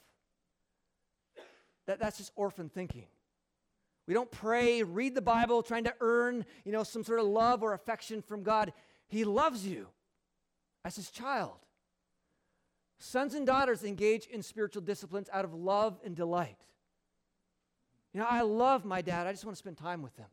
[1.88, 3.06] That, that's just orphan thinking.
[4.08, 7.64] We don't pray, read the Bible, trying to earn, you know, some sort of love
[7.64, 8.74] or affection from God.
[9.08, 9.88] He loves you
[10.84, 11.58] as his child.
[13.00, 16.58] Sons and daughters engage in spiritual disciplines out of love and delight.
[18.14, 19.28] You know, I love my dad.
[19.28, 20.28] I just want to spend time with him.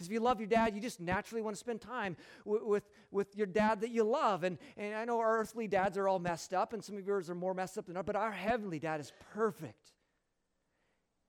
[0.00, 3.36] Because if you love your dad, you just naturally want to spend time with, with,
[3.36, 4.44] your dad that you love.
[4.44, 7.28] And, and I know our earthly dads are all messed up, and some of yours
[7.28, 9.92] are more messed up than ours, but our heavenly dad is perfect.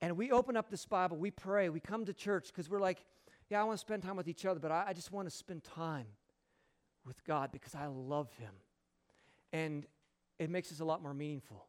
[0.00, 3.04] And we open up this Bible, we pray, we come to church because we're like,
[3.50, 5.36] yeah, I want to spend time with each other, but I, I just want to
[5.36, 6.06] spend time
[7.04, 8.54] with God because I love him.
[9.52, 9.84] And
[10.38, 11.66] it makes us a lot more meaningful.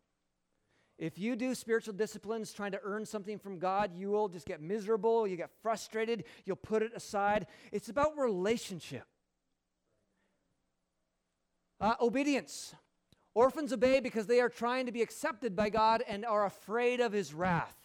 [1.03, 4.61] If you do spiritual disciplines trying to earn something from God, you will just get
[4.61, 7.47] miserable, you get frustrated, you'll put it aside.
[7.73, 9.03] It's about relationship.
[11.81, 12.73] Uh, obedience.
[13.35, 17.11] Orphans obey because they are trying to be accepted by God and are afraid of
[17.11, 17.75] his wrath.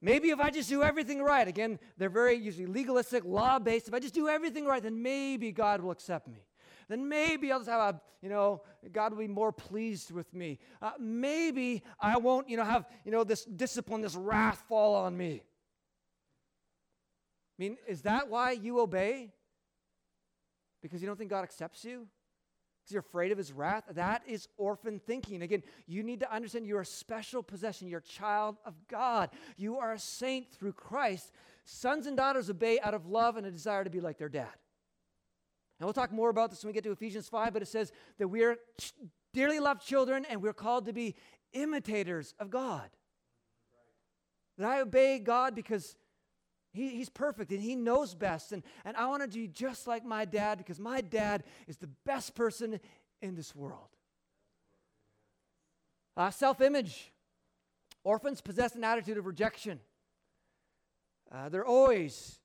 [0.00, 3.88] Maybe if I just do everything right, again, they're very usually legalistic, law based.
[3.88, 6.46] If I just do everything right, then maybe God will accept me
[6.88, 10.58] then maybe I'll just have a, you know, God will be more pleased with me.
[10.80, 15.16] Uh, maybe I won't, you know, have, you know, this discipline, this wrath fall on
[15.16, 15.42] me.
[17.58, 19.32] I mean, is that why you obey?
[20.82, 22.06] Because you don't think God accepts you?
[22.82, 23.84] Because you're afraid of his wrath?
[23.92, 25.40] That is orphan thinking.
[25.40, 27.88] Again, you need to understand you're a special possession.
[27.88, 29.30] You're a child of God.
[29.56, 31.32] You are a saint through Christ.
[31.64, 34.52] Sons and daughters obey out of love and a desire to be like their dad.
[35.78, 37.92] And we'll talk more about this when we get to Ephesians 5, but it says
[38.18, 38.56] that we are
[39.32, 41.14] dearly loved children and we're called to be
[41.52, 42.88] imitators of God.
[44.56, 45.96] That I obey God because
[46.72, 48.52] he, He's perfect and He knows best.
[48.52, 51.90] And, and I want to be just like my dad because my dad is the
[52.04, 52.80] best person
[53.22, 53.88] in this world.
[56.16, 57.10] Uh, Self image.
[58.02, 59.80] Orphans possess an attitude of rejection.
[61.32, 62.38] Uh, they're always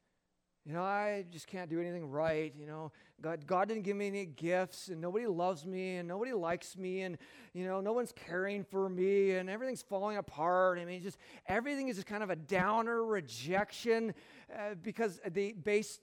[0.69, 2.53] you know, I just can't do anything right.
[2.55, 2.91] You know,
[3.23, 7.01] God, God didn't give me any gifts, and nobody loves me, and nobody likes me,
[7.01, 7.17] and,
[7.55, 10.77] you know, no one's caring for me, and everything's falling apart.
[10.77, 14.13] I mean, just everything is just kind of a downer rejection
[14.53, 16.01] uh, because they base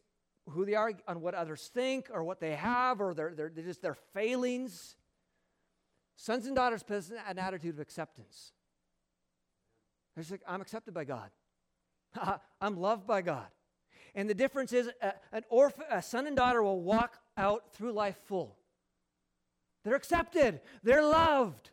[0.50, 3.82] who they are on what others think or what they have or their, their, just
[3.82, 4.96] their failings.
[6.16, 8.50] Sons and daughters possess an attitude of acceptance.
[10.16, 11.30] They're just like, I'm accepted by God.
[12.60, 13.46] I'm loved by God.
[14.16, 17.92] And the difference is a, an orphan, a son and daughter will walk out through
[17.92, 18.56] life full.
[19.84, 21.70] They're accepted, they're loved.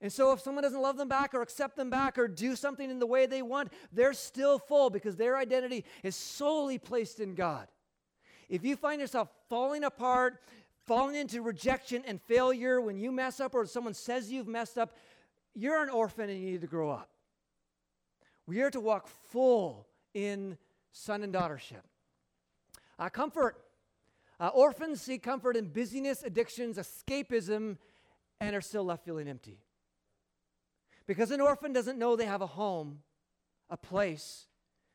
[0.00, 2.90] And so, if someone doesn't love them back or accept them back or do something
[2.90, 7.34] in the way they want, they're still full because their identity is solely placed in
[7.34, 7.68] God.
[8.48, 10.40] If you find yourself falling apart,
[10.86, 14.96] falling into rejection and failure when you mess up or someone says you've messed up,
[15.54, 17.10] you're an orphan and you need to grow up.
[18.46, 20.56] We are to walk full in
[20.96, 21.82] son and daughtership.
[22.98, 23.56] Uh, comfort.
[24.40, 27.76] Uh, orphans seek comfort in busyness, addictions, escapism,
[28.40, 29.58] and are still left feeling empty.
[31.06, 33.00] Because an orphan doesn't know they have a home,
[33.70, 34.46] a place,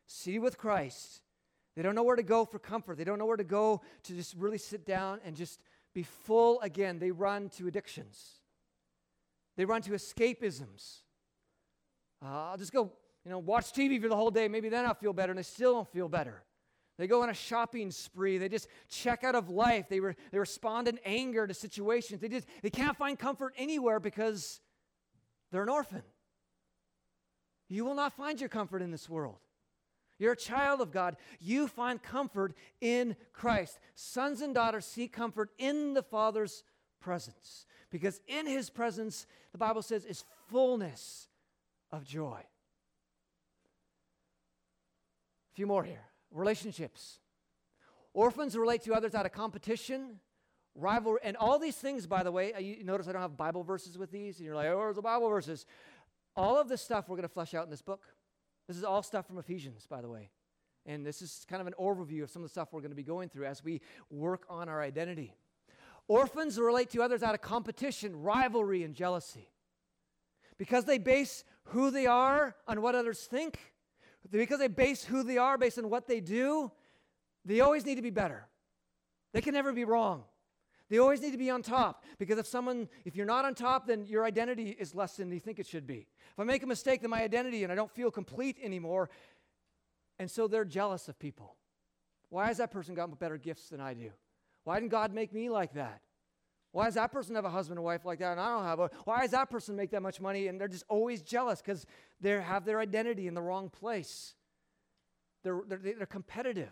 [0.07, 1.21] see with Christ.
[1.75, 2.97] They don't know where to go for comfort.
[2.97, 5.61] They don't know where to go to just really sit down and just
[5.93, 6.99] be full again.
[6.99, 8.39] They run to addictions,
[9.55, 10.97] they run to escapisms.
[12.23, 12.91] Uh, I'll just go
[13.25, 14.47] you know, watch TV for the whole day.
[14.47, 16.43] Maybe then I'll feel better, and they still don't feel better.
[16.97, 18.37] They go on a shopping spree.
[18.37, 19.87] They just check out of life.
[19.89, 22.21] They, re- they respond in anger to situations.
[22.21, 24.59] They, just, they can't find comfort anywhere because
[25.51, 26.03] they're an orphan.
[27.69, 29.37] You will not find your comfort in this world.
[30.19, 31.15] You're a child of God.
[31.39, 33.79] You find comfort in Christ.
[33.95, 36.63] Sons and daughters seek comfort in the Father's
[36.99, 41.27] presence because in his presence, the Bible says, is fullness
[41.91, 42.41] of joy.
[45.50, 46.01] A few more here.
[46.31, 47.19] Relationships.
[48.15, 50.19] Orphans relate to others out of competition,
[50.73, 53.61] rivalry, and all these things, by the way, uh, you notice I don't have Bible
[53.61, 55.67] verses with these, and you're like, oh, where's the Bible verses?
[56.35, 58.01] All of this stuff we're going to flesh out in this book.
[58.67, 60.31] This is all stuff from Ephesians, by the way.
[60.87, 62.95] And this is kind of an overview of some of the stuff we're going to
[62.95, 65.35] be going through as we work on our identity.
[66.07, 69.47] Orphans relate to others out of competition, rivalry, and jealousy.
[70.57, 73.59] Because they base who they are on what others think,
[74.29, 76.71] because they base who they are based on what they do,
[77.43, 78.47] they always need to be better.
[79.33, 80.23] They can never be wrong.
[80.89, 83.87] They always need to be on top because if someone, if you're not on top,
[83.87, 86.07] then your identity is less than you think it should be.
[86.33, 89.09] If I make a mistake, then my identity and I don't feel complete anymore.
[90.19, 91.55] And so they're jealous of people.
[92.29, 94.11] Why has that person got better gifts than I do?
[94.65, 96.01] Why didn't God make me like that?
[96.71, 98.79] Why does that person have a husband and wife like that and I don't have
[98.79, 98.89] a?
[99.03, 101.85] Why does that person make that much money and they're just always jealous because
[102.21, 104.35] they have their identity in the wrong place?
[105.43, 106.71] They're, they're, they're competitive.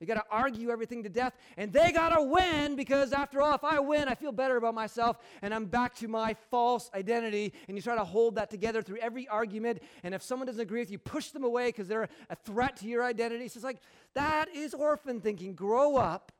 [0.00, 3.54] They got to argue everything to death, and they got to win because, after all,
[3.54, 7.52] if I win, I feel better about myself, and I'm back to my false identity.
[7.68, 9.82] And you try to hold that together through every argument.
[10.02, 12.86] And if someone doesn't agree with you, push them away because they're a threat to
[12.86, 13.48] your identity.
[13.48, 13.80] So it's like
[14.14, 15.54] that is orphan thinking.
[15.54, 16.32] Grow up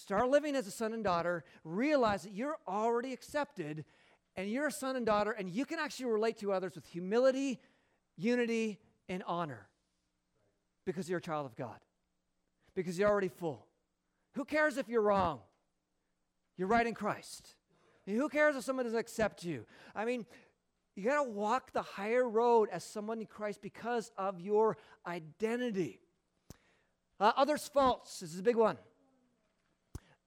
[0.00, 1.42] Start living as a son and daughter.
[1.64, 3.84] Realize that you're already accepted
[4.36, 7.58] and you're a son and daughter, and you can actually relate to others with humility,
[8.16, 8.78] unity,
[9.08, 9.66] and honor
[10.86, 11.80] because you're a child of God,
[12.76, 13.66] because you're already full.
[14.34, 15.40] Who cares if you're wrong?
[16.56, 17.56] You're right in Christ.
[18.06, 19.66] And who cares if someone doesn't accept you?
[19.96, 20.24] I mean,
[20.94, 25.98] you got to walk the higher road as someone in Christ because of your identity.
[27.18, 28.20] Uh, others' faults.
[28.20, 28.78] This is a big one.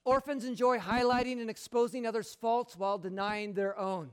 [0.03, 4.11] Orphans enjoy highlighting and exposing others' faults while denying their own.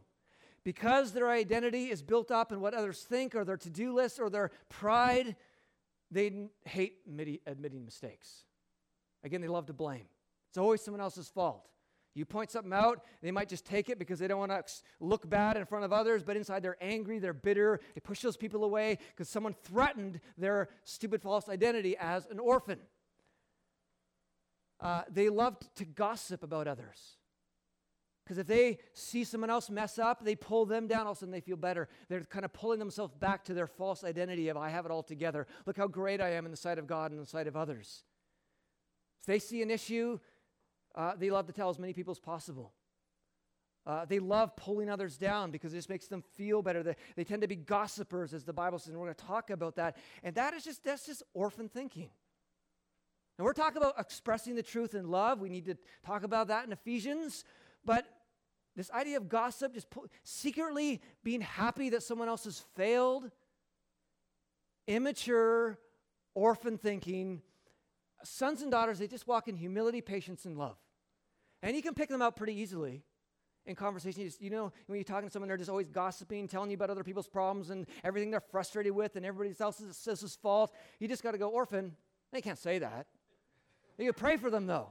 [0.65, 4.21] Because their identity is built up in what others think or their to do list
[4.21, 5.37] or their pride,
[6.11, 6.99] they hate
[7.47, 8.45] admitting mistakes.
[9.25, 10.05] Again, they love to blame.
[10.51, 11.69] It's always someone else's fault.
[12.15, 14.65] You point something out, they might just take it because they don't want to
[14.99, 18.37] look bad in front of others, but inside they're angry, they're bitter, they push those
[18.37, 22.81] people away because someone threatened their stupid false identity as an orphan
[24.81, 27.17] uh, they loved to gossip about others.
[28.25, 31.21] Because if they see someone else mess up, they pull them down, all of a
[31.21, 31.89] sudden they feel better.
[32.11, 35.03] They're kind of pulling themselves back to their false identity of, I have it all
[35.03, 35.47] together.
[35.65, 37.57] Look how great I am in the sight of God and in the sight of
[37.57, 38.05] others.
[39.21, 40.21] If they see an issue,
[40.95, 42.75] uh, they love to tell as many people as possible.
[43.87, 46.83] Uh, they love pulling others down because it just makes them feel better.
[46.83, 49.49] They, they tend to be gossipers, as the Bible says, and we're going to talk
[49.49, 49.97] about that.
[50.23, 52.11] And that is just that's just orphan thinking.
[53.39, 55.41] And we're talking about expressing the truth in love.
[55.41, 57.45] We need to talk about that in Ephesians.
[57.85, 58.05] But
[58.75, 59.87] this idea of gossip, just
[60.25, 63.31] secretly being happy that someone else has failed,
[64.89, 65.79] immature,
[66.35, 67.43] orphan thinking,
[68.25, 70.77] sons and daughters, they just walk in humility, patience, and love.
[71.63, 73.03] And you can pick them out pretty easily
[73.67, 74.23] in conversation.
[74.23, 76.75] You, just, you know, when you're talking to someone, they're just always gossiping, telling you
[76.77, 80.75] about other people's problems and everything they're frustrated with and everybody else's, else's fault.
[80.99, 81.95] You just got to go, orphan.
[82.33, 83.07] They can't say that.
[83.99, 84.89] You pray for them though.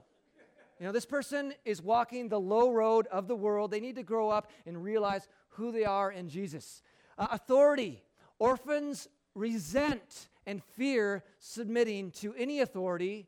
[0.79, 3.71] You know, this person is walking the low road of the world.
[3.71, 6.83] They need to grow up and realize who they are in Jesus.
[7.17, 8.03] Uh, authority.
[8.37, 13.27] Orphans resent and fear submitting to any authority,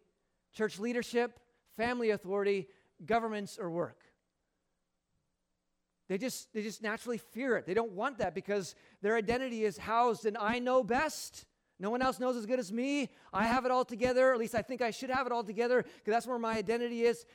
[0.54, 1.40] church leadership,
[1.76, 2.68] family authority,
[3.06, 4.04] governments, or work.
[6.08, 7.66] They just, they just naturally fear it.
[7.66, 11.46] They don't want that because their identity is housed in I know best.
[11.80, 13.10] No one else knows as good as me.
[13.32, 14.34] I have it all together.
[14.34, 17.04] At least I think I should have it all together because that's where my identity
[17.04, 17.26] is.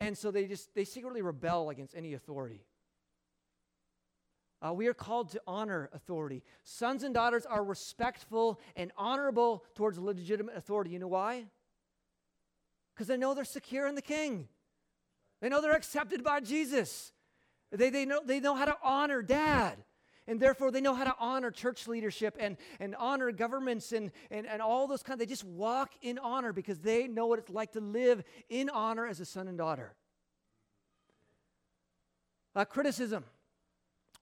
[0.00, 2.64] And so they just they secretly rebel against any authority.
[4.60, 6.42] Uh, we are called to honor authority.
[6.62, 10.90] Sons and daughters are respectful and honorable towards legitimate authority.
[10.90, 11.46] You know why?
[12.94, 14.48] Because they know they're secure in the King.
[15.40, 17.12] They know they're accepted by Jesus.
[17.72, 19.78] They, they, know, they know how to honor dad.
[20.28, 24.46] And therefore, they know how to honor church leadership and, and honor governments and, and,
[24.46, 25.18] and all those kinds.
[25.18, 29.06] They just walk in honor because they know what it's like to live in honor
[29.06, 29.94] as a son and daughter.
[32.54, 33.24] Uh, criticism.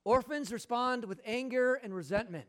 [0.03, 2.45] Orphans respond with anger and resentment.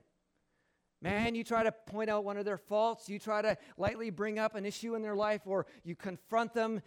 [1.03, 4.39] Man, you try to point out one of their faults, you try to lightly bring
[4.39, 6.81] up an issue in their life, or you confront them,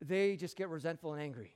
[0.00, 1.54] they just get resentful and angry.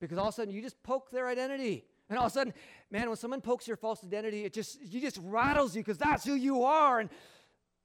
[0.00, 1.84] Because all of a sudden you just poke their identity.
[2.08, 2.54] And all of a sudden,
[2.90, 6.24] man, when someone pokes your false identity, it just you just rattles you because that's
[6.24, 7.00] who you are.
[7.00, 7.10] And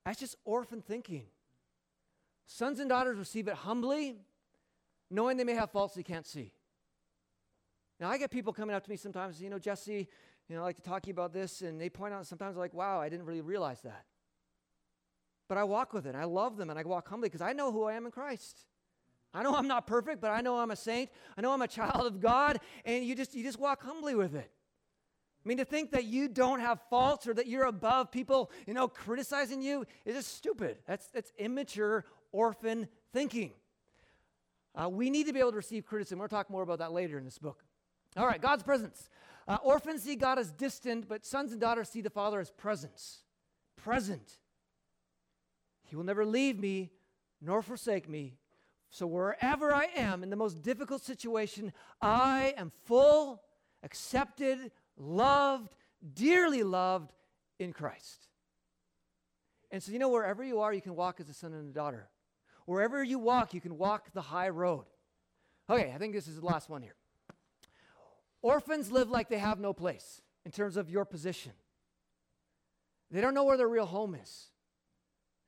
[0.05, 1.25] that's just orphan thinking.
[2.45, 4.17] Sons and daughters receive it humbly,
[5.09, 6.51] knowing they may have faults they can't see.
[7.99, 10.07] Now, I get people coming up to me sometimes, you know, Jesse,
[10.49, 12.57] you know, I like to talk to you about this, and they point out sometimes
[12.57, 14.05] like, wow, I didn't really realize that.
[15.47, 16.15] But I walk with it.
[16.15, 18.65] I love them, and I walk humbly because I know who I am in Christ.
[19.33, 21.09] I know I'm not perfect, but I know I'm a saint.
[21.37, 24.35] I know I'm a child of God, and you just you just walk humbly with
[24.35, 24.51] it.
[25.43, 28.73] I mean, to think that you don't have faults or that you're above people, you
[28.73, 30.77] know, criticizing you is just stupid.
[30.85, 33.51] That's that's immature orphan thinking.
[34.75, 36.19] Uh, we need to be able to receive criticism.
[36.19, 37.63] We'll talk more about that later in this book.
[38.15, 39.09] All right, God's presence.
[39.47, 43.23] Uh, orphans see God as distant, but sons and daughters see the Father as presence.
[43.75, 44.37] Present.
[45.83, 46.91] He will never leave me
[47.41, 48.37] nor forsake me.
[48.91, 51.71] So wherever I am in the most difficult situation,
[52.01, 53.41] I am full,
[53.83, 55.73] accepted, loved,
[56.13, 57.13] dearly loved
[57.57, 58.27] in Christ.
[59.71, 61.73] And so, you know, wherever you are, you can walk as a son and a
[61.73, 62.09] daughter.
[62.65, 64.85] Wherever you walk, you can walk the high road.
[65.69, 66.95] Okay, I think this is the last one here.
[68.41, 71.53] Orphans live like they have no place in terms of your position.
[73.09, 74.50] They don't know where their real home is.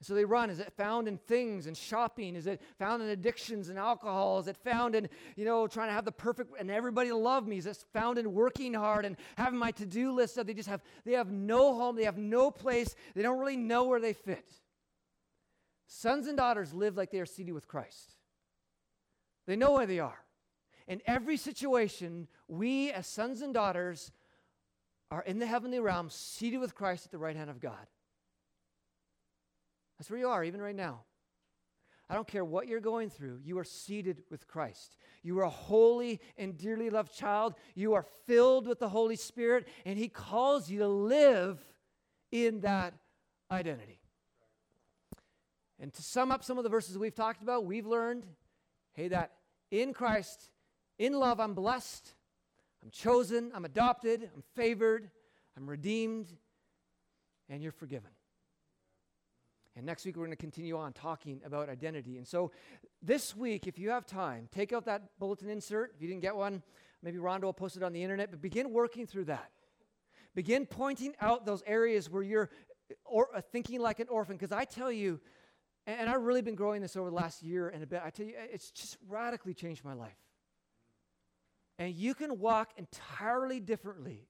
[0.03, 0.49] So they run.
[0.49, 2.35] Is it found in things and shopping?
[2.35, 4.39] Is it found in addictions and alcohol?
[4.39, 7.57] Is it found in, you know, trying to have the perfect and everybody love me?
[7.57, 10.81] Is it found in working hard and having my to-do list that they just have
[11.05, 14.49] they have no home, they have no place, they don't really know where they fit.
[15.87, 18.15] Sons and daughters live like they are seated with Christ.
[19.45, 20.19] They know where they are.
[20.87, 24.11] In every situation, we as sons and daughters
[25.11, 27.87] are in the heavenly realm, seated with Christ at the right hand of God.
[30.03, 31.05] That's where you are, even right now.
[32.09, 34.97] I don't care what you're going through, you are seated with Christ.
[35.21, 37.53] You are a holy and dearly loved child.
[37.73, 41.57] You are filled with the Holy Spirit, and He calls you to live
[42.33, 42.95] in that
[43.49, 44.01] identity.
[45.79, 48.25] And to sum up some of the verses we've talked about, we've learned
[48.95, 49.31] hey, that
[49.71, 50.49] in Christ,
[50.99, 52.13] in love, I'm blessed,
[52.83, 55.09] I'm chosen, I'm adopted, I'm favored,
[55.55, 56.27] I'm redeemed,
[57.47, 58.11] and you're forgiven.
[59.75, 62.17] And next week, we're going to continue on talking about identity.
[62.17, 62.51] And so,
[63.01, 65.93] this week, if you have time, take out that bulletin insert.
[65.95, 66.61] If you didn't get one,
[67.01, 69.49] maybe Rhonda will post it on the internet, but begin working through that.
[70.35, 72.49] Begin pointing out those areas where you're
[73.05, 74.35] or, uh, thinking like an orphan.
[74.35, 75.19] Because I tell you,
[75.87, 78.09] and, and I've really been growing this over the last year and a bit, I
[78.09, 80.17] tell you, it's just radically changed my life.
[81.79, 84.27] And you can walk entirely differently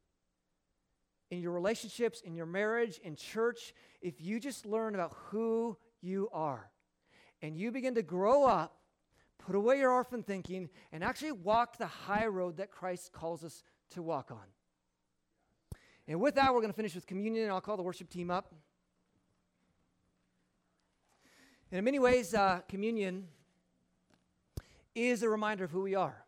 [1.31, 6.29] in your relationships, in your marriage, in church, if you just learn about who you
[6.31, 6.69] are
[7.41, 8.77] and you begin to grow up,
[9.37, 13.63] put away your orphan thinking, and actually walk the high road that Christ calls us
[13.91, 14.45] to walk on.
[16.07, 18.29] And with that, we're going to finish with communion, and I'll call the worship team
[18.29, 18.53] up.
[21.71, 23.27] And in many ways, uh, communion
[24.95, 26.23] is a reminder of who we are.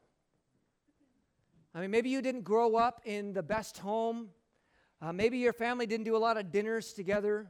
[1.73, 4.29] I mean, maybe you didn't grow up in the best home
[5.01, 7.47] uh, maybe your family didn't do a lot of dinners together,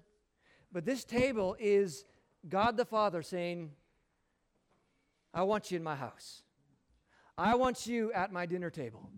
[0.71, 2.05] but this table is
[2.47, 3.71] God the Father saying,
[5.33, 6.43] I want you in my house.
[7.37, 9.09] I want you at my dinner table.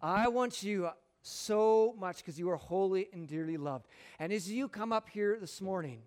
[0.00, 0.88] I want you
[1.22, 3.86] so much because you are holy and dearly loved.
[4.18, 6.02] And as you come up here this morning,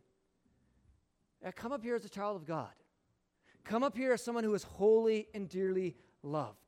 [1.45, 2.71] uh, come up here as a child of God.
[3.63, 6.66] Come up here as someone who is holy and dearly loved.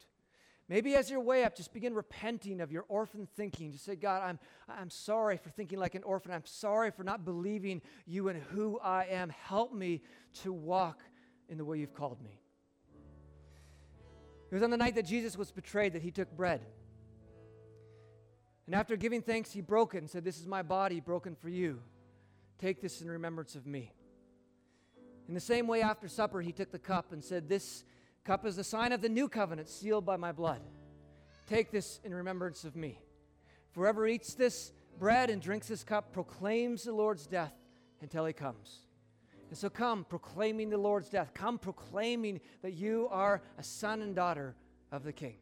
[0.69, 3.71] Maybe as your way up, just begin repenting of your orphan thinking.
[3.71, 4.39] Just say, God, I'm,
[4.69, 6.31] I'm sorry for thinking like an orphan.
[6.31, 9.29] I'm sorry for not believing you and who I am.
[9.29, 10.03] Help me
[10.43, 11.01] to walk
[11.49, 12.39] in the way you've called me.
[14.51, 16.61] It was on the night that Jesus was betrayed that he took bread.
[18.67, 21.49] And after giving thanks, he broke it and said, This is my body broken for
[21.49, 21.81] you.
[22.59, 23.91] Take this in remembrance of me.
[25.27, 27.83] In the same way, after supper, he took the cup and said, This
[28.23, 30.61] cup is the sign of the new covenant sealed by my blood.
[31.47, 32.99] Take this in remembrance of me.
[33.73, 37.53] Whoever eats this bread and drinks this cup proclaims the Lord's death
[38.01, 38.85] until he comes.
[39.49, 41.33] And so come proclaiming the Lord's death.
[41.33, 44.55] Come proclaiming that you are a son and daughter
[44.91, 45.37] of the King.